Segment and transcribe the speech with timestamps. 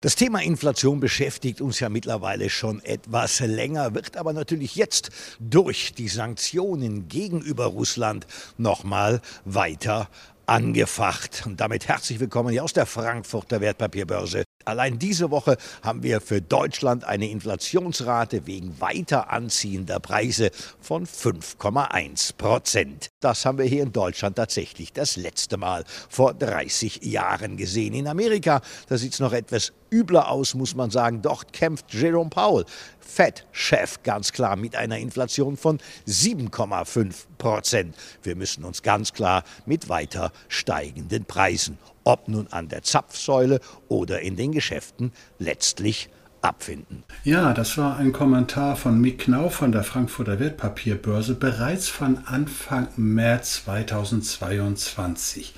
[0.00, 5.92] Das Thema Inflation beschäftigt uns ja mittlerweile schon etwas länger, wird aber natürlich jetzt durch
[5.92, 8.24] die Sanktionen gegenüber Russland
[8.58, 10.08] nochmal weiter
[10.46, 11.42] angefacht.
[11.46, 14.44] Und damit herzlich willkommen hier aus der Frankfurter Wertpapierbörse.
[14.68, 22.36] Allein diese Woche haben wir für Deutschland eine Inflationsrate wegen weiter anziehender Preise von 5,1
[22.36, 23.08] Prozent.
[23.20, 27.94] Das haben wir hier in Deutschland tatsächlich das letzte Mal vor 30 Jahren gesehen.
[27.94, 28.60] In Amerika,
[28.90, 31.22] da sieht es noch etwas übler aus, muss man sagen.
[31.22, 32.66] Dort kämpft Jerome Powell,
[33.08, 37.96] Fed-Chef, ganz klar mit einer Inflation von 7,5 Prozent.
[38.22, 41.78] Wir müssen uns ganz klar mit weiter steigenden Preisen
[42.08, 46.08] ob nun an der Zapfsäule oder in den Geschäften, letztlich
[46.40, 47.04] abfinden.
[47.22, 52.88] Ja, das war ein Kommentar von Mick Knau von der Frankfurter Wertpapierbörse bereits von Anfang
[52.96, 55.54] März 2022.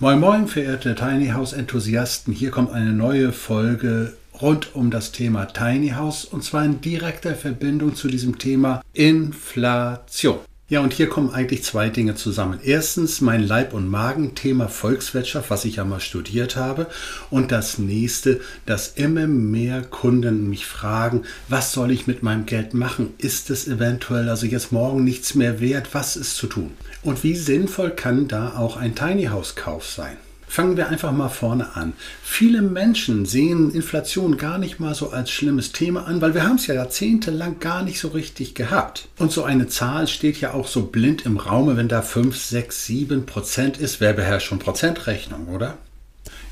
[0.00, 5.46] Moin Moin, verehrte Tiny House Enthusiasten, hier kommt eine neue Folge rund um das Thema
[5.46, 10.38] Tiny House und zwar in direkter Verbindung zu diesem Thema Inflation.
[10.68, 12.60] Ja, und hier kommen eigentlich zwei Dinge zusammen.
[12.62, 16.88] Erstens mein Leib- und Magen-Thema Volkswirtschaft, was ich ja mal studiert habe.
[17.30, 22.74] Und das nächste, dass immer mehr Kunden mich fragen, was soll ich mit meinem Geld
[22.74, 23.14] machen?
[23.16, 25.88] Ist es eventuell also jetzt morgen nichts mehr wert?
[25.92, 26.72] Was ist zu tun?
[27.02, 30.18] Und wie sinnvoll kann da auch ein Tiny House Kauf sein?
[30.54, 31.94] Fangen wir einfach mal vorne an.
[32.22, 36.54] Viele Menschen sehen Inflation gar nicht mal so als schlimmes Thema an, weil wir haben
[36.54, 39.08] es ja jahrzehntelang gar nicht so richtig gehabt.
[39.18, 42.86] Und so eine Zahl steht ja auch so blind im Raume, wenn da 5, 6,
[42.86, 44.00] 7 Prozent ist.
[44.00, 45.76] Wer beherrscht schon Prozentrechnung, oder?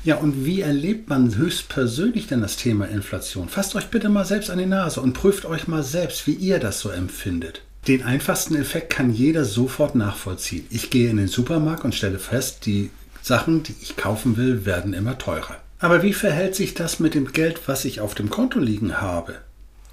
[0.03, 3.47] Ja, und wie erlebt man höchstpersönlich denn das Thema Inflation?
[3.47, 6.59] Fasst euch bitte mal selbst an die Nase und prüft euch mal selbst, wie ihr
[6.59, 7.61] das so empfindet.
[7.87, 10.65] Den einfachsten Effekt kann jeder sofort nachvollziehen.
[10.71, 12.89] Ich gehe in den Supermarkt und stelle fest, die
[13.23, 15.57] Sachen, die ich kaufen will, werden immer teurer.
[15.79, 19.35] Aber wie verhält sich das mit dem Geld, was ich auf dem Konto liegen habe?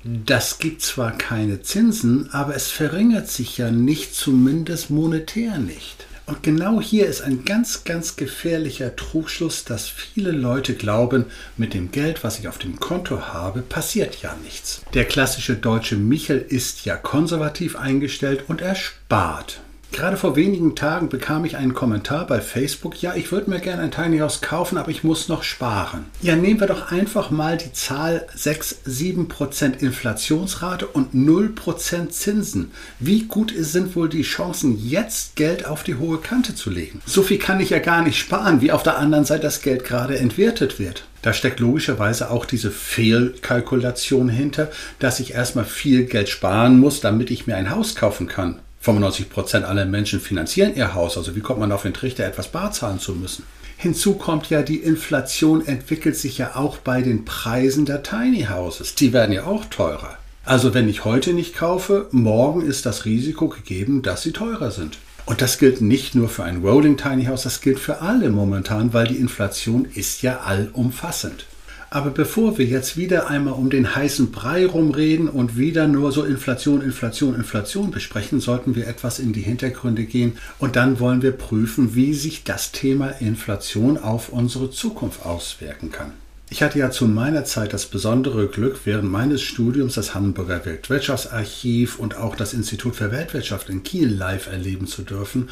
[0.04, 6.06] Das gibt zwar keine Zinsen, aber es verringert sich ja nicht, zumindest monetär nicht.
[6.26, 11.26] Und genau hier ist ein ganz, ganz gefährlicher Trugschluss, dass viele Leute glauben,
[11.56, 14.82] mit dem Geld, was ich auf dem Konto habe, passiert ja nichts.
[14.94, 19.60] Der klassische deutsche Michel ist ja konservativ eingestellt und er spart.
[19.92, 23.82] Gerade vor wenigen Tagen bekam ich einen Kommentar bei Facebook, ja, ich würde mir gerne
[23.82, 26.06] ein Tiny House kaufen, aber ich muss noch sparen.
[26.22, 32.70] Ja, nehmen wir doch einfach mal die Zahl 6, 7% Inflationsrate und 0% Zinsen.
[33.00, 37.02] Wie gut sind wohl die Chancen, jetzt Geld auf die hohe Kante zu legen?
[37.04, 39.84] So viel kann ich ja gar nicht sparen, wie auf der anderen Seite das Geld
[39.84, 41.04] gerade entwertet wird.
[41.22, 47.30] Da steckt logischerweise auch diese Fehlkalkulation hinter, dass ich erstmal viel Geld sparen muss, damit
[47.30, 48.60] ich mir ein Haus kaufen kann.
[48.80, 51.16] 95 Prozent aller Menschen finanzieren ihr Haus.
[51.16, 53.44] Also wie kommt man auf den Trichter, etwas bar zahlen zu müssen?
[53.76, 58.94] Hinzu kommt ja, die Inflation entwickelt sich ja auch bei den Preisen der Tiny Houses.
[58.94, 60.18] Die werden ja auch teurer.
[60.44, 64.98] Also wenn ich heute nicht kaufe, morgen ist das Risiko gegeben, dass sie teurer sind.
[65.26, 68.92] Und das gilt nicht nur für ein Rolling Tiny House, das gilt für alle momentan,
[68.92, 71.47] weil die Inflation ist ja allumfassend.
[71.92, 76.22] Aber bevor wir jetzt wieder einmal um den heißen Brei rumreden und wieder nur so
[76.22, 81.32] Inflation, Inflation, Inflation besprechen, sollten wir etwas in die Hintergründe gehen und dann wollen wir
[81.32, 86.12] prüfen, wie sich das Thema Inflation auf unsere Zukunft auswirken kann.
[86.52, 92.00] Ich hatte ja zu meiner Zeit das besondere Glück, während meines Studiums das Hamburger Weltwirtschaftsarchiv
[92.00, 95.48] und auch das Institut für Weltwirtschaft in Kiel live erleben zu dürfen.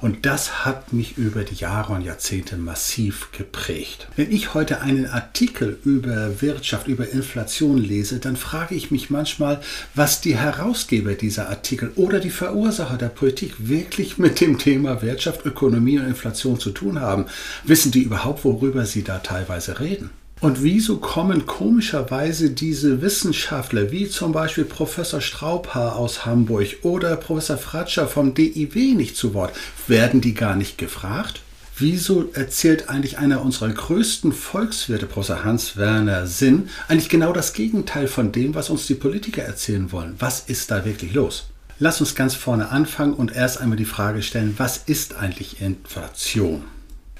[0.00, 4.08] Und das hat mich über die Jahre und Jahrzehnte massiv geprägt.
[4.16, 9.60] Wenn ich heute einen Artikel über Wirtschaft, über Inflation lese, dann frage ich mich manchmal,
[9.94, 15.46] was die Herausgeber dieser Artikel oder die Verursacher der Politik wirklich mit dem Thema Wirtschaft,
[15.46, 17.26] Ökonomie und Inflation zu tun haben.
[17.62, 20.10] Wissen die überhaupt, worüber sie da teilweise reden?
[20.40, 27.58] Und wieso kommen komischerweise diese Wissenschaftler, wie zum Beispiel Professor Straubhaar aus Hamburg oder Professor
[27.58, 29.52] Fratscher vom DIW nicht zu Wort?
[29.86, 31.42] Werden die gar nicht gefragt?
[31.76, 38.32] Wieso erzählt eigentlich einer unserer größten Volkswirte, Professor Hans-Werner Sinn, eigentlich genau das Gegenteil von
[38.32, 40.14] dem, was uns die Politiker erzählen wollen?
[40.18, 41.48] Was ist da wirklich los?
[41.78, 46.64] Lass uns ganz vorne anfangen und erst einmal die Frage stellen, was ist eigentlich Inflation?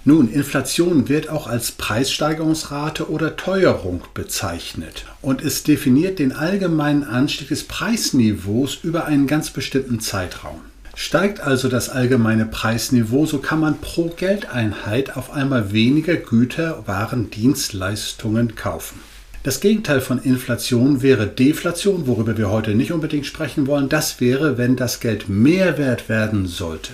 [0.06, 7.48] Nun, Inflation wird auch als Preissteigerungsrate oder Teuerung bezeichnet und es definiert den allgemeinen Anstieg
[7.48, 10.62] des Preisniveaus über einen ganz bestimmten Zeitraum.
[10.94, 17.30] Steigt also das allgemeine Preisniveau, so kann man pro Geldeinheit auf einmal weniger Güter, Waren,
[17.30, 19.00] Dienstleistungen kaufen.
[19.42, 23.90] Das Gegenteil von Inflation wäre Deflation, worüber wir heute nicht unbedingt sprechen wollen.
[23.90, 26.92] Das wäre, wenn das Geld mehr wert werden sollte.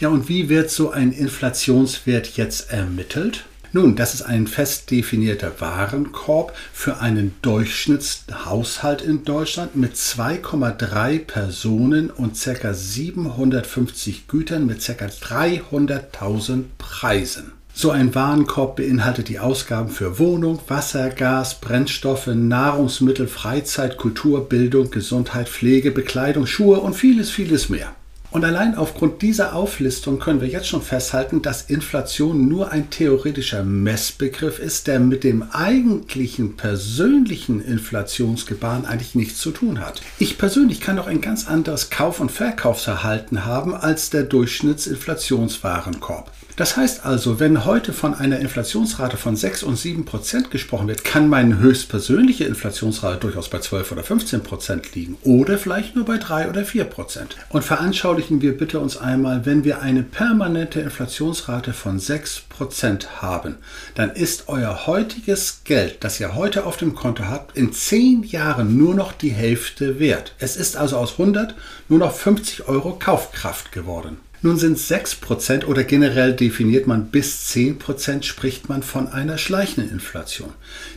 [0.00, 3.44] Ja, und wie wird so ein Inflationswert jetzt ermittelt?
[3.72, 12.10] Nun, das ist ein fest definierter Warenkorb für einen Durchschnittshaushalt in Deutschland mit 2,3 Personen
[12.10, 12.72] und ca.
[12.72, 15.06] 750 Gütern mit ca.
[15.06, 17.52] 300.000 Preisen.
[17.72, 24.92] So ein Warenkorb beinhaltet die Ausgaben für Wohnung, Wasser, Gas, Brennstoffe, Nahrungsmittel, Freizeit, Kultur, Bildung,
[24.92, 27.96] Gesundheit, Pflege, Bekleidung, Schuhe und vieles, vieles mehr.
[28.34, 33.62] Und allein aufgrund dieser Auflistung können wir jetzt schon festhalten, dass Inflation nur ein theoretischer
[33.62, 40.02] Messbegriff ist, der mit dem eigentlichen persönlichen Inflationsgebaren eigentlich nichts zu tun hat.
[40.18, 46.32] Ich persönlich kann auch ein ganz anderes Kauf- und Verkaufsverhalten haben als der Durchschnittsinflationswarenkorb.
[46.56, 51.02] Das heißt also, wenn heute von einer Inflationsrate von 6 und 7 Prozent gesprochen wird,
[51.02, 56.16] kann meine höchstpersönliche Inflationsrate durchaus bei 12 oder 15 Prozent liegen oder vielleicht nur bei
[56.16, 57.36] 3 oder 4 Prozent.
[57.48, 63.56] Und veranschaulichen wir bitte uns einmal, wenn wir eine permanente Inflationsrate von 6 Prozent haben,
[63.96, 68.78] dann ist euer heutiges Geld, das ihr heute auf dem Konto habt, in 10 Jahren
[68.78, 70.36] nur noch die Hälfte wert.
[70.38, 71.56] Es ist also aus 100
[71.88, 74.18] nur noch 50 Euro Kaufkraft geworden.
[74.44, 79.90] Nun sind es 6% oder generell definiert man bis 10% spricht man von einer schleichenden
[79.90, 80.52] Inflation.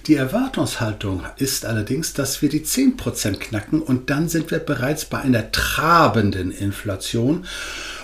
[0.06, 5.20] Die Erwartungshaltung ist allerdings, dass wir die 10% knacken und dann sind wir bereits bei
[5.20, 7.46] einer trabenden Inflation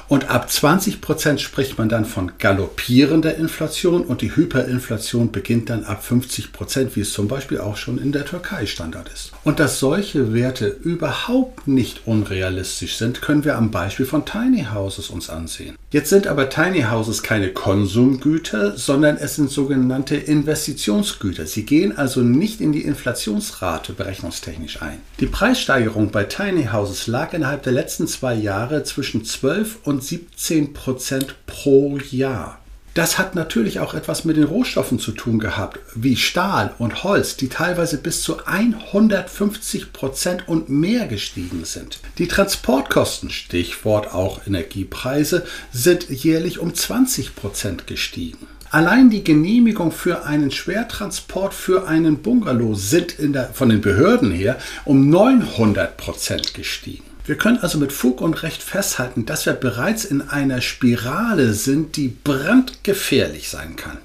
[0.08, 5.84] und ab 20 Prozent spricht man dann von galoppierender Inflation und die Hyperinflation beginnt dann
[5.84, 9.32] ab 50 Prozent, wie es zum Beispiel auch schon in der Türkei Standard ist.
[9.44, 15.10] Und dass solche Werte überhaupt nicht unrealistisch sind, können wir am Beispiel von Tiny Houses
[15.10, 15.78] uns ansehen.
[15.92, 21.46] Jetzt sind aber Tiny Houses keine Konsumgüter, sondern es sind sogenannte Investitionsgüter.
[21.46, 24.98] Sie gehen also nicht in die Inflationsrate berechnungstechnisch ein.
[25.20, 30.04] Die Preissteigerung bei Tiny Houses lag innerhalb der letzten zwei Jahre zwischen 12 und und
[30.04, 32.60] 17 Prozent pro Jahr.
[32.96, 37.38] Das hat natürlich auch etwas mit den Rohstoffen zu tun gehabt, wie Stahl und Holz,
[37.38, 42.00] die teilweise bis zu 150 Prozent und mehr gestiegen sind.
[42.18, 48.48] Die Transportkosten, Stichwort auch Energiepreise, sind jährlich um 20 Prozent gestiegen.
[48.70, 54.58] Allein die Genehmigung für einen Schwertransport für einen Bungalow sind der, von den Behörden her
[54.86, 57.13] um 900 Prozent gestiegen.
[57.26, 61.96] Wir können also mit Fug und Recht festhalten, dass wir bereits in einer Spirale sind,
[61.96, 63.98] die brandgefährlich sein kann.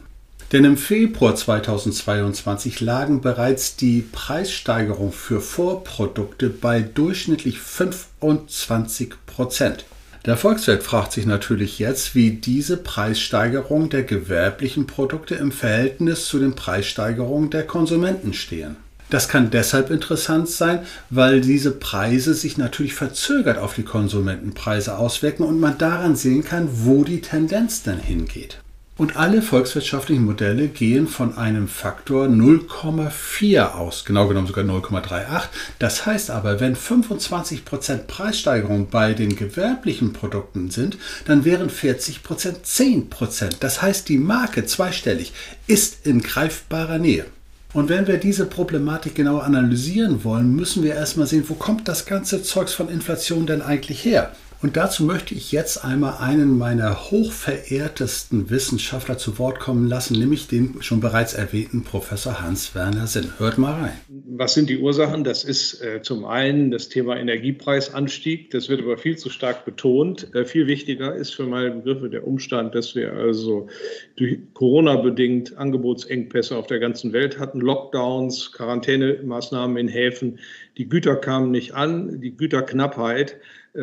[0.52, 9.84] Denn im Februar 2022 lagen bereits die Preissteigerungen für Vorprodukte bei durchschnittlich 25 Prozent.
[10.24, 16.38] Der Volkswirt fragt sich natürlich jetzt, wie diese Preissteigerungen der gewerblichen Produkte im Verhältnis zu
[16.38, 18.76] den Preissteigerungen der Konsumenten stehen.
[19.10, 25.44] Das kann deshalb interessant sein, weil diese Preise sich natürlich verzögert auf die Konsumentenpreise auswirken
[25.44, 28.58] und man daran sehen kann, wo die Tendenz denn hingeht.
[28.98, 35.42] Und alle volkswirtschaftlichen Modelle gehen von einem Faktor 0,4 aus, genau genommen sogar 0,38.
[35.78, 43.58] Das heißt aber, wenn 25% Preissteigerung bei den gewerblichen Produkten sind, dann wären 40% 10%.
[43.60, 45.32] Das heißt, die Marke zweistellig
[45.68, 47.26] ist in greifbarer Nähe.
[47.74, 52.06] Und wenn wir diese Problematik genau analysieren wollen, müssen wir erstmal sehen, wo kommt das
[52.06, 54.32] ganze Zeugs von Inflation denn eigentlich her?
[54.60, 60.48] Und dazu möchte ich jetzt einmal einen meiner hochverehrtesten Wissenschaftler zu Wort kommen lassen, nämlich
[60.48, 63.32] den schon bereits erwähnten Professor Hans-Werner Sinn.
[63.38, 63.92] Hört mal rein.
[64.08, 65.22] Was sind die Ursachen?
[65.22, 68.50] Das ist äh, zum einen das Thema Energiepreisanstieg.
[68.50, 70.34] Das wird aber viel zu stark betont.
[70.34, 73.68] Äh, viel wichtiger ist für meine Begriffe der Umstand, dass wir also
[74.16, 80.40] durch Corona bedingt Angebotsengpässe auf der ganzen Welt hatten, Lockdowns, Quarantänemaßnahmen in Häfen.
[80.78, 83.36] Die Güter kamen nicht an, die Güterknappheit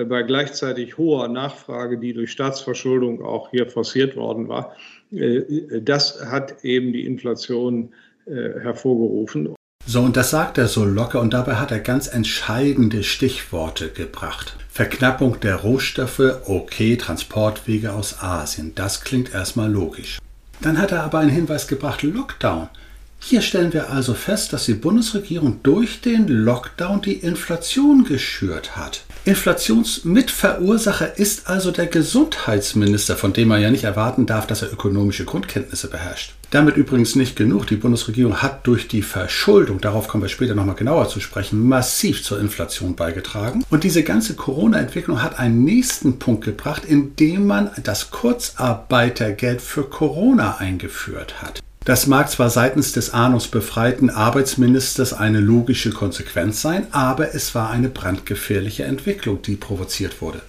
[0.06, 4.75] bei gleichzeitig hoher Nachfrage, die durch Staatsverschuldung auch hier forciert worden war,
[5.12, 7.94] äh, das hat eben die Inflation
[8.25, 9.56] äh, hervorgerufen.
[9.88, 14.58] So, und das sagt er so locker und dabei hat er ganz entscheidende Stichworte gebracht.
[14.68, 20.20] Verknappung der Rohstoffe, okay, Transportwege aus Asien, das klingt erstmal logisch.
[20.62, 22.70] Dann hat er aber einen Hinweis gebracht, Lockdown.
[23.19, 29.03] Hier stellen wir also fest, dass die Bundesregierung durch den Lockdown die Inflation geschürt hat.
[29.25, 35.25] Inflationsmitverursacher ist also der Gesundheitsminister, von dem man ja nicht erwarten darf, dass er ökonomische
[35.25, 36.36] Grundkenntnisse beherrscht.
[36.51, 37.65] Damit übrigens nicht genug.
[37.65, 42.24] Die Bundesregierung hat durch die Verschuldung, darauf kommen wir später nochmal genauer zu sprechen, massiv
[42.24, 43.65] zur Inflation beigetragen.
[43.72, 50.57] Und diese ganze Corona-Entwicklung hat einen nächsten Punkt gebracht, indem man das Kurzarbeitergeld für Corona
[50.60, 51.63] eingeführt hat.
[51.86, 57.89] Das mag zwar seitens des ahnungsbefreiten Arbeitsministers eine logische Konsequenz sein, aber es war eine
[57.89, 60.42] brandgefährliche Entwicklung, die provoziert wurde.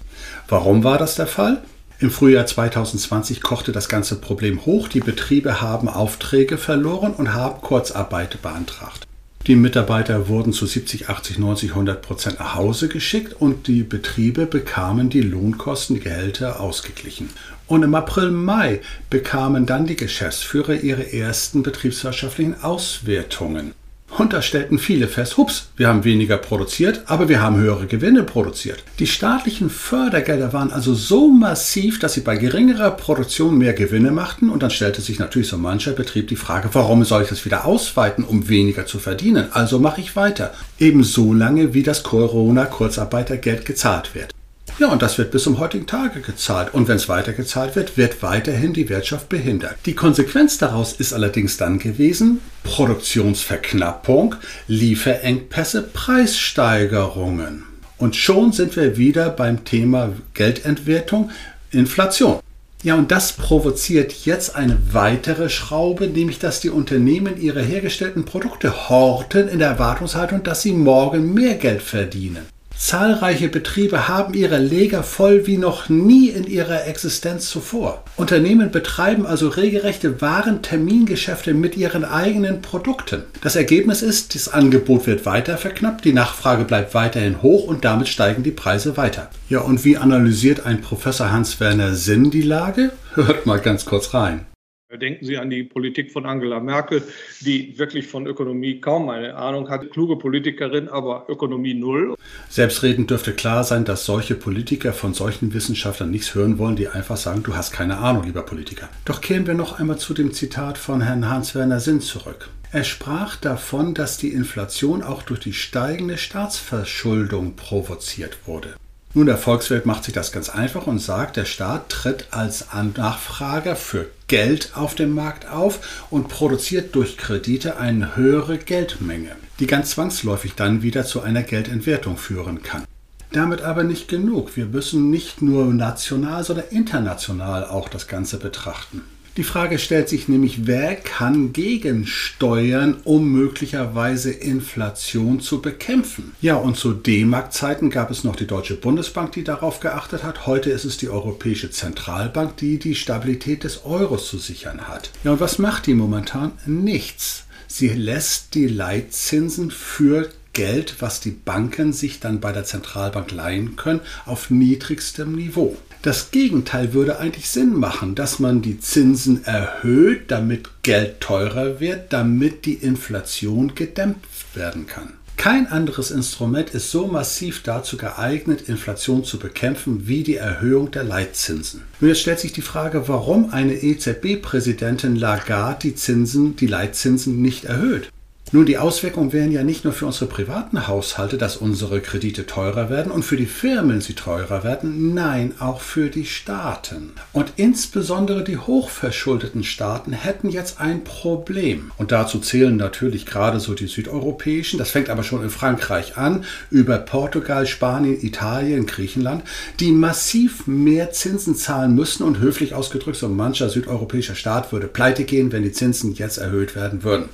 [0.49, 1.63] Warum war das der Fall?
[1.99, 7.61] Im Frühjahr 2020 kochte das ganze Problem hoch, die Betriebe haben Aufträge verloren und haben
[7.61, 9.07] Kurzarbeit beantragt.
[9.47, 14.47] Die Mitarbeiter wurden zu 70, 80, 90, 100 Prozent nach Hause geschickt und die Betriebe
[14.47, 17.29] bekamen die Lohnkosten, die Gehälter ausgeglichen.
[17.67, 18.81] Und im April, Mai
[19.11, 23.73] bekamen dann die Geschäftsführer ihre ersten betriebswirtschaftlichen Auswertungen.
[24.19, 28.23] Und da stellten viele fest, hups, wir haben weniger produziert, aber wir haben höhere Gewinne
[28.23, 28.83] produziert.
[28.99, 34.49] Die staatlichen Fördergelder waren also so massiv, dass sie bei geringerer Produktion mehr Gewinne machten
[34.49, 37.67] und dann stellte sich natürlich so mancher Betrieb die Frage, warum soll ich das wieder
[37.67, 39.49] ausweiten, um weniger zu verdienen?
[39.51, 40.55] Also mache ich weiter.
[40.79, 44.36] Eben so lange, wie das Corona-Kurzarbeitergeld gezahlt wird.
[44.79, 46.75] Ja, und das wird bis zum heutigen Tage gezahlt.
[46.75, 49.75] Und wenn es weiter gezahlt wird, wird weiterhin die Wirtschaft behindert.
[49.87, 54.35] Die Konsequenz daraus ist allerdings dann gewesen, Produktionsverknappung,
[54.69, 57.65] Lieferengpässe, Preissteigerungen.
[57.97, 61.31] Und schon sind wir wieder beim Thema Geldentwertung,
[61.71, 62.41] Inflation.
[62.83, 68.91] Ja, und das provoziert jetzt eine weitere Schraube, nämlich dass die Unternehmen ihre hergestellten Produkte
[68.91, 72.47] horten in der Erwartungshaltung, dass sie morgen mehr Geld verdienen.
[72.79, 78.05] Zahlreiche Betriebe haben ihre Lager voll wie noch nie in ihrer Existenz zuvor.
[78.17, 83.23] Unternehmen betreiben also regelrechte Warentermingeschäfte mit ihren eigenen Produkten.
[83.43, 88.09] Das Ergebnis ist, das Angebot wird weiter verknappt, die Nachfrage bleibt weiterhin hoch und damit
[88.09, 89.31] steigen die Preise weiter.
[89.49, 92.93] Ja, und wie analysiert ein Professor Hans-Werner Sinn die Lage?
[93.15, 94.47] Hört mal ganz kurz rein.
[94.95, 97.03] Denken Sie an die Politik von Angela Merkel,
[97.41, 99.91] die wirklich von Ökonomie kaum eine Ahnung hat.
[99.91, 102.15] Kluge Politikerin, aber Ökonomie null.
[102.49, 107.17] Selbstredend dürfte klar sein, dass solche Politiker von solchen Wissenschaftlern nichts hören wollen, die einfach
[107.17, 108.89] sagen, du hast keine Ahnung, lieber Politiker.
[109.05, 112.49] Doch kehren wir noch einmal zu dem Zitat von Herrn Hans-Werner Sinn zurück.
[112.71, 118.75] Er sprach davon, dass die Inflation auch durch die steigende Staatsverschuldung provoziert wurde.
[119.17, 122.67] Nun, der Volkswirt macht sich das ganz einfach und sagt, der Staat tritt als
[122.99, 129.67] Nachfrager für Geld auf dem Markt auf und produziert durch Kredite eine höhere Geldmenge, die
[129.67, 132.85] ganz zwangsläufig dann wieder zu einer Geldentwertung führen kann.
[133.33, 134.55] Damit aber nicht genug.
[134.55, 139.01] Wir müssen nicht nur national, sondern international auch das Ganze betrachten.
[139.37, 146.33] Die Frage stellt sich nämlich, wer kann gegensteuern, um möglicherweise Inflation zu bekämpfen?
[146.41, 150.47] Ja, und zu D-Mark-Zeiten gab es noch die Deutsche Bundesbank, die darauf geachtet hat.
[150.47, 155.11] Heute ist es die Europäische Zentralbank, die die Stabilität des Euros zu sichern hat.
[155.23, 156.53] Ja, und was macht die momentan?
[156.65, 157.45] Nichts.
[157.67, 163.77] Sie lässt die Leitzinsen für Geld, was die Banken sich dann bei der Zentralbank leihen
[163.77, 165.77] können, auf niedrigstem Niveau.
[166.03, 172.13] Das Gegenteil würde eigentlich Sinn machen, dass man die Zinsen erhöht, damit Geld teurer wird,
[172.13, 175.15] damit die Inflation gedämpft werden kann.
[175.37, 181.05] Kein anderes Instrument ist so massiv dazu geeignet, Inflation zu bekämpfen wie die Erhöhung der
[181.05, 181.83] Leitzinsen.
[182.01, 187.67] Nun jetzt stellt sich die Frage, warum eine EZB-Präsidentin Lagarde die Zinsen, die Leitzinsen nicht
[187.67, 188.09] erhöht.
[188.53, 192.89] Nun, die Auswirkungen wären ja nicht nur für unsere privaten Haushalte, dass unsere Kredite teurer
[192.91, 197.11] werden und für die Firmen sie teurer werden, nein, auch für die Staaten.
[197.33, 201.91] Und insbesondere die hochverschuldeten Staaten hätten jetzt ein Problem.
[201.99, 206.45] Und dazu zählen natürlich gerade so die südeuropäischen, das fängt aber schon in Frankreich an,
[206.71, 209.43] über Portugal, Spanien, Italien, Griechenland,
[209.81, 215.25] die massiv mehr Zinsen zahlen müssen und höflich ausgedrückt, so mancher südeuropäischer Staat würde pleite
[215.25, 217.29] gehen, wenn die Zinsen jetzt erhöht werden würden.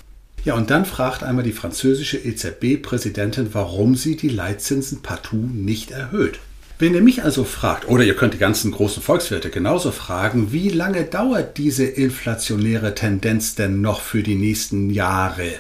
[0.45, 6.41] Ja, und dann fragt einmal die französische EZB-Präsidentin, warum sie die Leitzinsen partout nicht erhöht.
[6.81, 10.69] Wenn ihr mich also fragt, oder ihr könnt die ganzen großen Volkswirte genauso fragen, wie
[10.69, 15.53] lange dauert diese inflationäre Tendenz denn noch für die nächsten Jahre?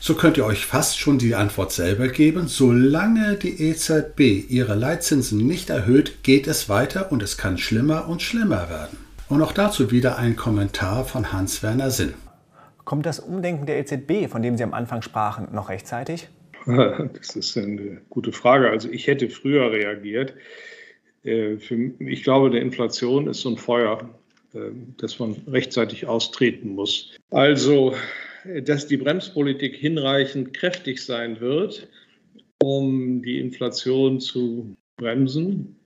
[0.00, 2.48] So könnt ihr euch fast schon die Antwort selber geben.
[2.48, 8.20] Solange die EZB ihre Leitzinsen nicht erhöht, geht es weiter und es kann schlimmer und
[8.20, 8.98] schlimmer werden.
[9.28, 12.14] Und auch dazu wieder ein Kommentar von Hans-Werner Sinn.
[12.84, 16.28] Kommt das Umdenken der EZB, von dem Sie am Anfang sprachen, noch rechtzeitig?
[16.66, 18.70] Das ist eine gute Frage.
[18.70, 20.34] Also ich hätte früher reagiert.
[21.22, 21.56] Äh,
[21.98, 24.08] ich glaube, der Inflation ist so ein Feuer,
[24.54, 27.12] äh, das man rechtzeitig austreten muss.
[27.30, 27.94] Also
[28.62, 31.88] dass die Bremspolitik hinreichend kräftig sein wird,
[32.62, 35.76] um die Inflation zu bremsen,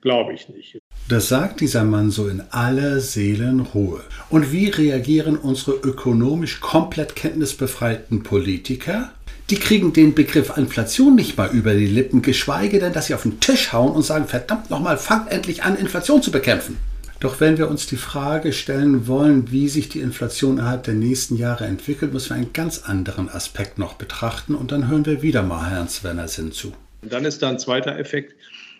[0.00, 0.78] glaube ich nicht.
[1.12, 4.00] Das sagt dieser Mann so in aller Seelenruhe.
[4.30, 9.12] Und wie reagieren unsere ökonomisch komplett kenntnisbefreiten Politiker?
[9.50, 13.24] Die kriegen den Begriff Inflation nicht mal über die Lippen, geschweige denn, dass sie auf
[13.24, 16.78] den Tisch hauen und sagen, verdammt nochmal, fangt endlich an, Inflation zu bekämpfen.
[17.20, 21.36] Doch wenn wir uns die Frage stellen wollen, wie sich die Inflation innerhalb der nächsten
[21.36, 25.42] Jahre entwickelt, müssen wir einen ganz anderen Aspekt noch betrachten und dann hören wir wieder
[25.42, 26.72] mal Herrn Svenner Sinn zu.
[27.02, 28.34] Und dann ist da ein zweiter Effekt,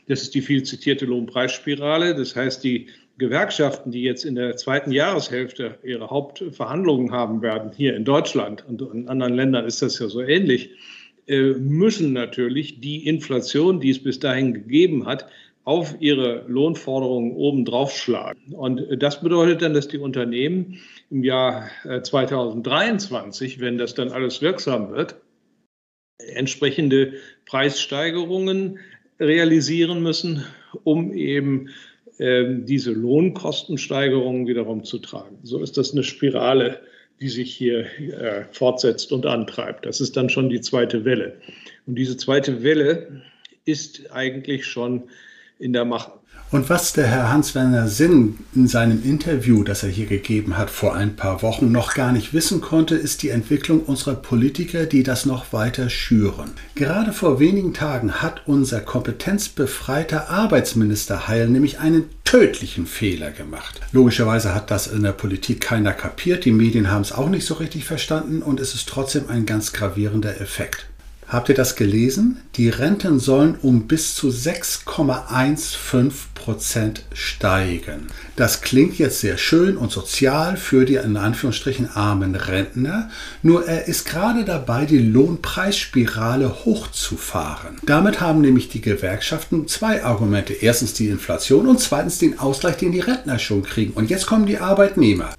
[0.08, 2.14] das ist die viel zitierte Lohnpreisspirale.
[2.14, 7.94] Das heißt, die Gewerkschaften, die jetzt in der zweiten Jahreshälfte ihre Hauptverhandlungen haben werden, hier
[7.94, 10.70] in Deutschland und in anderen Ländern ist das ja so ähnlich,
[11.26, 15.26] äh, müssen natürlich die Inflation, die es bis dahin gegeben hat,
[15.64, 18.52] auf ihre Lohnforderungen obendrauf schlagen.
[18.52, 20.80] Und das bedeutet dann, dass die Unternehmen
[21.10, 25.16] im Jahr 2023, äh, wenn das dann alles wirksam wird,
[26.18, 27.14] entsprechende
[27.46, 28.78] Preissteigerungen
[29.22, 30.44] realisieren müssen,
[30.84, 31.68] um eben
[32.18, 35.38] äh, diese Lohnkostensteigerungen wiederum zu tragen.
[35.42, 36.80] So ist das eine Spirale,
[37.20, 39.86] die sich hier äh, fortsetzt und antreibt.
[39.86, 41.36] Das ist dann schon die zweite Welle.
[41.86, 43.22] Und diese zweite Welle
[43.64, 45.04] ist eigentlich schon
[45.58, 46.12] in der Mache.
[46.52, 50.94] Und was der Herr Hans-Werner Sinn in seinem Interview, das er hier gegeben hat vor
[50.94, 55.24] ein paar Wochen, noch gar nicht wissen konnte, ist die Entwicklung unserer Politiker, die das
[55.24, 56.50] noch weiter schüren.
[56.74, 63.80] Gerade vor wenigen Tagen hat unser kompetenzbefreiter Arbeitsminister Heil nämlich einen tödlichen Fehler gemacht.
[63.92, 67.54] Logischerweise hat das in der Politik keiner kapiert, die Medien haben es auch nicht so
[67.54, 70.86] richtig verstanden und es ist trotzdem ein ganz gravierender Effekt.
[71.32, 72.42] Habt ihr das gelesen?
[72.56, 78.08] Die Renten sollen um bis zu 6,15 Prozent steigen.
[78.36, 83.08] Das klingt jetzt sehr schön und sozial für die in Anführungsstrichen armen Rentner,
[83.42, 87.78] nur er ist gerade dabei, die Lohnpreisspirale hochzufahren.
[87.86, 90.52] Damit haben nämlich die Gewerkschaften zwei Argumente.
[90.52, 93.94] Erstens die Inflation und zweitens den Ausgleich, den die Rentner schon kriegen.
[93.94, 95.30] Und jetzt kommen die Arbeitnehmer.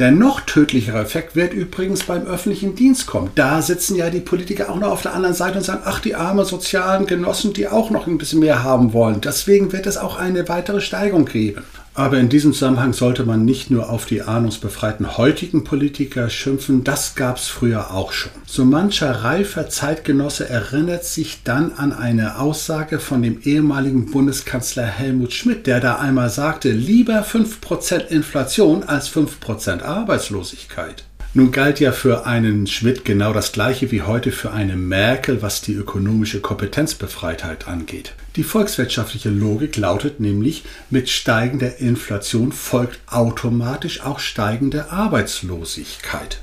[0.00, 3.32] Der noch tödlichere Effekt wird übrigens beim öffentlichen Dienst kommen.
[3.34, 6.14] Da sitzen ja die Politiker auch noch auf der anderen Seite und sagen, ach, die
[6.14, 9.20] armen sozialen Genossen, die auch noch ein bisschen mehr haben wollen.
[9.20, 11.64] Deswegen wird es auch eine weitere Steigerung geben.
[12.00, 17.14] Aber in diesem Zusammenhang sollte man nicht nur auf die ahnungsbefreiten heutigen Politiker schimpfen, das
[17.14, 18.32] gab es früher auch schon.
[18.46, 25.34] So mancher reifer Zeitgenosse erinnert sich dann an eine Aussage von dem ehemaligen Bundeskanzler Helmut
[25.34, 31.04] Schmidt, der da einmal sagte, lieber 5% Inflation als 5% Arbeitslosigkeit.
[31.32, 35.60] Nun galt ja für einen Schmidt genau das gleiche wie heute für eine Merkel, was
[35.60, 38.14] die ökonomische Kompetenzbefreitheit angeht.
[38.34, 46.40] Die volkswirtschaftliche Logik lautet nämlich, mit steigender Inflation folgt automatisch auch steigende Arbeitslosigkeit.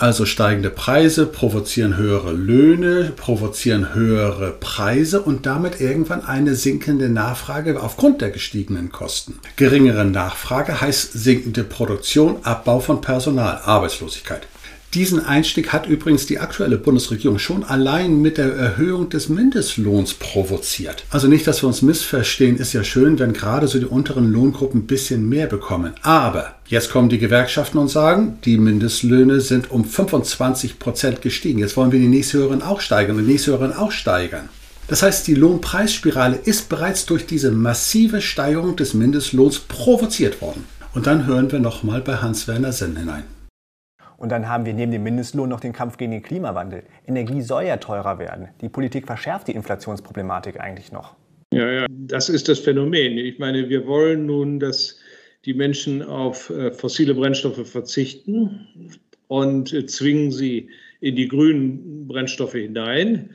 [0.00, 7.78] Also steigende Preise provozieren höhere Löhne, provozieren höhere Preise und damit irgendwann eine sinkende Nachfrage
[7.78, 9.38] aufgrund der gestiegenen Kosten.
[9.56, 14.48] Geringere Nachfrage heißt sinkende Produktion, Abbau von Personal, Arbeitslosigkeit.
[14.94, 21.04] Diesen Einstieg hat übrigens die aktuelle Bundesregierung schon allein mit der Erhöhung des Mindestlohns provoziert.
[21.10, 24.80] Also nicht, dass wir uns missverstehen, ist ja schön, wenn gerade so die unteren Lohngruppen
[24.80, 25.92] ein bisschen mehr bekommen.
[26.02, 31.60] Aber jetzt kommen die Gewerkschaften und sagen, die Mindestlöhne sind um 25 Prozent gestiegen.
[31.60, 34.48] Jetzt wollen wir die nächsthöheren auch steigern und die nächsthöheren auch steigern.
[34.88, 40.64] Das heißt, die Lohnpreisspirale ist bereits durch diese massive Steigerung des Mindestlohns provoziert worden.
[40.94, 43.22] Und dann hören wir nochmal bei Hans-Werner Senn hinein.
[44.20, 46.82] Und dann haben wir neben dem Mindestlohn noch den Kampf gegen den Klimawandel.
[47.06, 48.48] Energie soll ja teurer werden.
[48.60, 51.16] Die Politik verschärft die Inflationsproblematik eigentlich noch.
[51.54, 53.16] Ja, ja, das ist das Phänomen.
[53.16, 54.98] Ich meine, wir wollen nun, dass
[55.46, 58.66] die Menschen auf äh, fossile Brennstoffe verzichten
[59.28, 60.68] und äh, zwingen sie
[61.00, 63.30] in die grünen Brennstoffe hinein.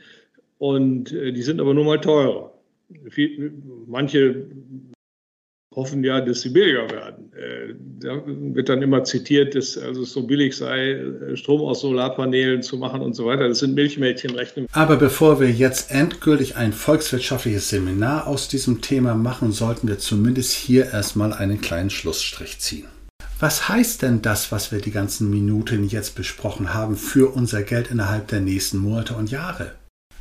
[0.58, 2.52] Und äh, die sind aber nun mal teurer.
[3.88, 4.46] manche
[5.76, 7.30] hoffen ja, dass sie billiger werden.
[7.34, 12.62] Äh, da wird dann immer zitiert, dass also es so billig sei, Strom aus Solarpanelen
[12.62, 13.46] zu machen und so weiter.
[13.46, 14.68] Das sind Milchmädchenrechnungen.
[14.72, 20.52] Aber bevor wir jetzt endgültig ein volkswirtschaftliches Seminar aus diesem Thema machen, sollten wir zumindest
[20.52, 22.86] hier erstmal einen kleinen Schlussstrich ziehen.
[23.38, 27.90] Was heißt denn das, was wir die ganzen Minuten jetzt besprochen haben, für unser Geld
[27.90, 29.72] innerhalb der nächsten Monate und Jahre?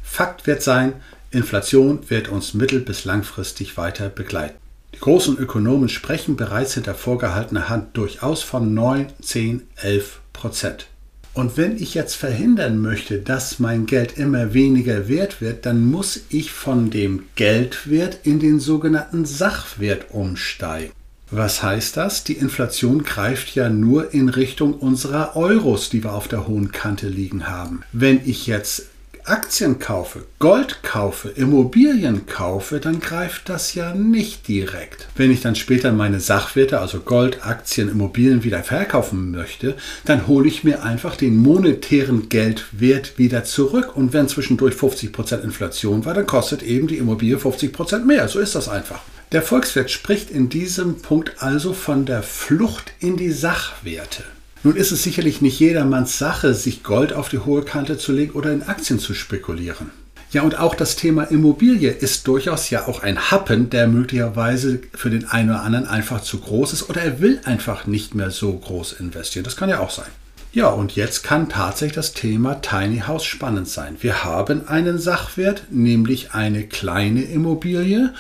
[0.04, 0.94] Fakt wird sein,
[1.32, 4.65] Inflation wird uns mittel- bis langfristig weiter begleiten.
[4.96, 10.88] Die großen Ökonomen sprechen bereits hinter vorgehaltener Hand durchaus von 9, 10, 11 Prozent.
[11.34, 16.22] Und wenn ich jetzt verhindern möchte, dass mein Geld immer weniger wert wird, dann muss
[16.30, 20.94] ich von dem Geldwert in den sogenannten Sachwert umsteigen.
[21.30, 22.24] Was heißt das?
[22.24, 27.10] Die Inflation greift ja nur in Richtung unserer Euros, die wir auf der hohen Kante
[27.10, 27.84] liegen haben.
[27.92, 28.88] Wenn ich jetzt
[29.28, 35.08] Aktien kaufe, Gold kaufe, Immobilien kaufe, dann greift das ja nicht direkt.
[35.16, 40.48] Wenn ich dann später meine Sachwerte, also Gold, Aktien, Immobilien wieder verkaufen möchte, dann hole
[40.48, 43.98] ich mir einfach den monetären Geldwert wieder zurück.
[43.98, 48.28] Und wenn zwischendurch 50% Inflation war, dann kostet eben die Immobilie 50% mehr.
[48.28, 49.02] So ist das einfach.
[49.32, 54.24] Der Volkswert spricht in diesem Punkt also von der Flucht in die Sachwerte.
[54.66, 58.32] Nun ist es sicherlich nicht jedermanns Sache, sich Gold auf die hohe Kante zu legen
[58.32, 59.92] oder in Aktien zu spekulieren.
[60.32, 65.12] Ja, und auch das Thema Immobilie ist durchaus ja auch ein Happen, der möglicherweise für
[65.12, 68.54] den einen oder anderen einfach zu groß ist oder er will einfach nicht mehr so
[68.54, 69.44] groß investieren.
[69.44, 70.10] Das kann ja auch sein.
[70.52, 73.98] Ja, und jetzt kann tatsächlich das Thema Tiny House spannend sein.
[74.00, 78.16] Wir haben einen Sachwert, nämlich eine kleine Immobilie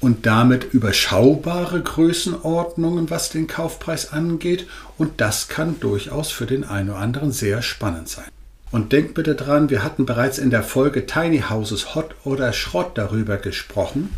[0.00, 4.66] und damit überschaubare Größenordnungen, was den Kaufpreis angeht.
[4.98, 8.26] Und das kann durchaus für den einen oder anderen sehr spannend sein.
[8.70, 12.92] Und denkt bitte dran, wir hatten bereits in der Folge Tiny Houses Hot oder Schrott
[12.94, 14.10] darüber gesprochen.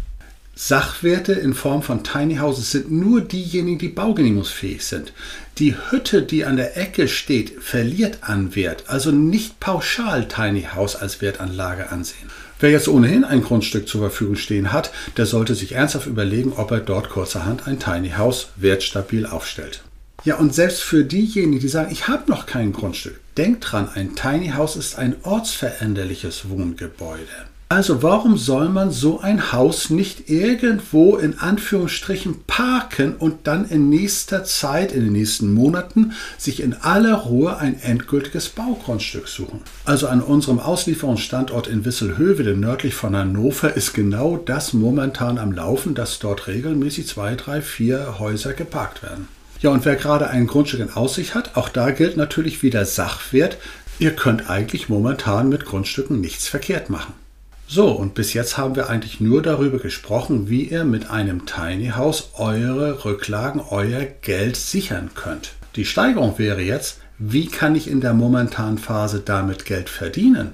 [0.55, 5.14] Sachwerte in Form von Tiny Houses sind nur diejenigen, die baugenehmigungsfähig sind.
[5.57, 10.95] Die Hütte, die an der Ecke steht, verliert an Wert, also nicht pauschal Tiny House
[10.95, 12.31] als Wertanlage ansehen.
[12.62, 16.70] Wer jetzt ohnehin ein Grundstück zur Verfügung stehen hat, der sollte sich ernsthaft überlegen, ob
[16.70, 19.83] er dort kurzerhand ein Tiny House wertstabil aufstellt.
[20.22, 24.14] Ja, und selbst für diejenigen, die sagen, ich habe noch kein Grundstück, denkt dran, ein
[24.14, 27.27] Tiny House ist ein ortsveränderliches Wohngebäude.
[27.73, 33.89] Also warum soll man so ein Haus nicht irgendwo in Anführungsstrichen parken und dann in
[33.89, 39.63] nächster Zeit, in den nächsten Monaten, sich in aller Ruhe ein endgültiges Baugrundstück suchen?
[39.87, 45.95] Also an unserem Auslieferungsstandort in Wisselhövede nördlich von Hannover ist genau das momentan am Laufen,
[45.95, 49.29] dass dort regelmäßig zwei, drei, vier Häuser geparkt werden.
[49.61, 53.57] Ja, und wer gerade ein Grundstück in Aussicht hat, auch da gilt natürlich wieder Sachwert.
[53.99, 57.15] Ihr könnt eigentlich momentan mit Grundstücken nichts verkehrt machen.
[57.75, 61.93] So, und bis jetzt haben wir eigentlich nur darüber gesprochen, wie ihr mit einem Tiny
[61.97, 65.55] House eure Rücklagen, euer Geld sichern könnt.
[65.77, 70.53] Die Steigerung wäre jetzt, wie kann ich in der momentanen Phase damit Geld verdienen?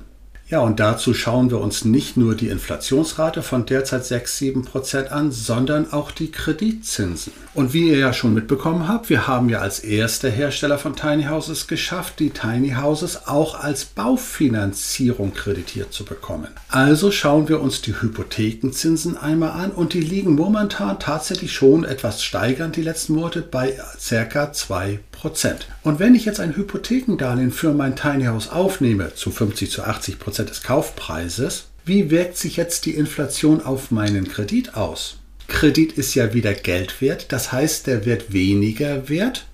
[0.51, 5.13] Ja, und dazu schauen wir uns nicht nur die Inflationsrate von derzeit 6, 7 Prozent
[5.13, 7.35] an, sondern auch die Kreditzinsen.
[7.53, 11.25] Und wie ihr ja schon mitbekommen habt, wir haben ja als erster Hersteller von Tiny
[11.25, 16.49] Houses geschafft, die Tiny Houses auch als Baufinanzierung kreditiert zu bekommen.
[16.71, 22.23] Also schauen wir uns die Hypothekenzinsen einmal an und die liegen momentan tatsächlich schon etwas
[22.25, 24.51] steigernd die letzten Monate bei ca.
[24.51, 25.67] 2 Prozent.
[25.83, 30.21] Und wenn ich jetzt ein Hypothekendarlehen für mein Tiny House aufnehme, zu 50 zu 80
[30.21, 35.17] Prozent des Kaufpreises, wie wirkt sich jetzt die Inflation auf meinen Kredit aus?
[35.49, 39.47] Kredit ist ja wieder Geld wert, das heißt, der wird weniger wert.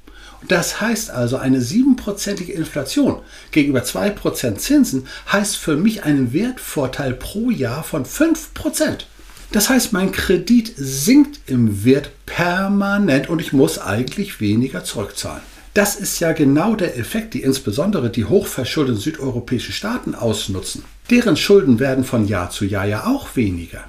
[0.48, 7.50] Das heißt also, eine siebenprozentige Inflation gegenüber 2% Zinsen heißt für mich einen Wertvorteil pro
[7.50, 9.04] Jahr von 5%.
[9.52, 15.53] Das heißt, mein Kredit sinkt im Wert permanent und ich muss eigentlich weniger zurückzahlen.
[15.74, 20.84] Das ist ja genau der Effekt, die insbesondere die hochverschuldeten südeuropäischen Staaten ausnutzen.
[21.10, 23.82] Deren Schulden werden von Jahr zu Jahr ja auch weniger.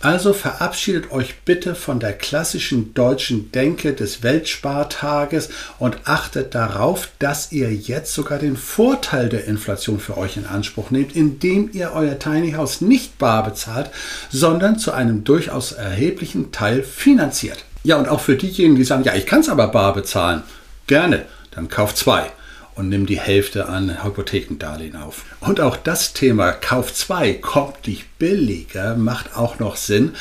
[0.00, 5.48] Also verabschiedet euch bitte von der klassischen deutschen Denke des Weltspartages
[5.80, 10.90] und achtet darauf, dass ihr jetzt sogar den Vorteil der Inflation für euch in Anspruch
[10.92, 13.90] nehmt, indem ihr euer Tiny House nicht bar bezahlt,
[14.30, 17.64] sondern zu einem durchaus erheblichen Teil finanziert.
[17.84, 20.42] Ja, und auch für diejenigen, die sagen, ja, ich kann es aber bar bezahlen.
[20.86, 22.30] Gerne, dann kauf zwei
[22.74, 25.24] und nimm die Hälfte an Hypothekendarlehen auf.
[25.40, 30.14] Und auch das Thema Kauf 2 kommt nicht billiger, macht auch noch Sinn,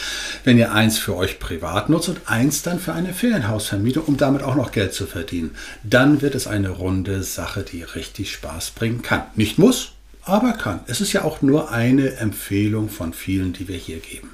[0.43, 4.43] wenn ihr eins für euch privat nutzt und eins dann für eine Ferienhausvermietung, um damit
[4.43, 5.55] auch noch Geld zu verdienen.
[5.83, 9.23] Dann wird es eine runde Sache, die richtig Spaß bringen kann.
[9.35, 9.93] Nicht muss,
[10.23, 10.81] aber kann.
[10.87, 14.29] Es ist ja auch nur eine Empfehlung von vielen, die wir hier geben.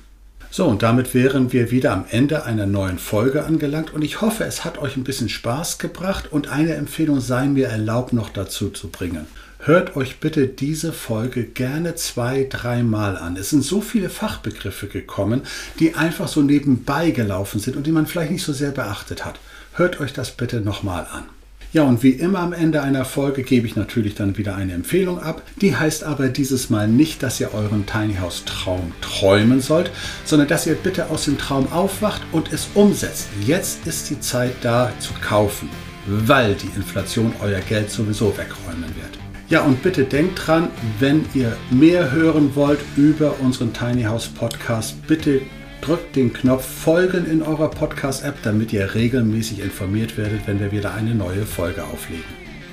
[0.50, 4.46] So, und damit wären wir wieder am Ende einer neuen Folge angelangt und ich hoffe,
[4.46, 8.70] es hat euch ein bisschen Spaß gebracht und eine Empfehlung sei mir erlaubt noch dazu
[8.70, 9.28] zu bringen.
[9.60, 13.36] Hört euch bitte diese Folge gerne zwei, dreimal an.
[13.36, 15.42] Es sind so viele Fachbegriffe gekommen,
[15.80, 19.40] die einfach so nebenbei gelaufen sind und die man vielleicht nicht so sehr beachtet hat.
[19.74, 21.26] Hört euch das bitte nochmal an.
[21.78, 25.20] Ja, und wie immer am Ende einer Folge gebe ich natürlich dann wieder eine Empfehlung
[25.20, 25.44] ab.
[25.62, 29.92] Die heißt aber dieses Mal nicht, dass ihr euren Tiny House Traum träumen sollt,
[30.26, 33.28] sondern dass ihr bitte aus dem Traum aufwacht und es umsetzt.
[33.46, 35.70] Jetzt ist die Zeit da zu kaufen,
[36.08, 39.20] weil die Inflation euer Geld sowieso wegräumen wird.
[39.48, 44.96] Ja, und bitte denkt dran, wenn ihr mehr hören wollt über unseren Tiny House Podcast,
[45.06, 45.42] bitte
[45.88, 50.94] drückt den Knopf Folgen in eurer Podcast-App, damit ihr regelmäßig informiert werdet, wenn wir wieder
[50.94, 52.26] eine neue Folge auflegen.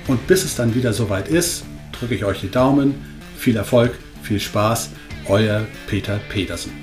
[0.07, 2.93] Und bis es dann wieder soweit ist, drücke ich euch die Daumen.
[3.37, 4.89] Viel Erfolg, viel Spaß.
[5.29, 6.73] Euer Peter Petersen.